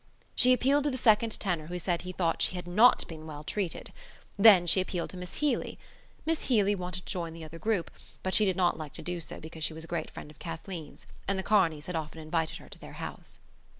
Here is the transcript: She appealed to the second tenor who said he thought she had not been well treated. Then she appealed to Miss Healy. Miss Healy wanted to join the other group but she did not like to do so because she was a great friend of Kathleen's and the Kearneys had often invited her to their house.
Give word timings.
She 0.35 0.51
appealed 0.51 0.85
to 0.85 0.89
the 0.89 0.97
second 0.97 1.39
tenor 1.39 1.67
who 1.67 1.77
said 1.77 2.01
he 2.01 2.11
thought 2.11 2.41
she 2.41 2.55
had 2.55 2.65
not 2.65 3.07
been 3.07 3.27
well 3.27 3.43
treated. 3.43 3.93
Then 4.35 4.65
she 4.65 4.81
appealed 4.81 5.11
to 5.11 5.17
Miss 5.17 5.35
Healy. 5.35 5.77
Miss 6.25 6.45
Healy 6.45 6.73
wanted 6.73 7.05
to 7.05 7.11
join 7.11 7.33
the 7.33 7.43
other 7.43 7.59
group 7.59 7.91
but 8.23 8.33
she 8.33 8.43
did 8.43 8.57
not 8.57 8.79
like 8.79 8.93
to 8.93 9.03
do 9.03 9.21
so 9.21 9.39
because 9.39 9.63
she 9.63 9.75
was 9.75 9.83
a 9.83 9.87
great 9.93 10.09
friend 10.09 10.31
of 10.31 10.39
Kathleen's 10.39 11.05
and 11.27 11.37
the 11.37 11.43
Kearneys 11.43 11.85
had 11.85 11.95
often 11.95 12.19
invited 12.19 12.57
her 12.57 12.69
to 12.69 12.79
their 12.79 12.93
house. 12.93 13.37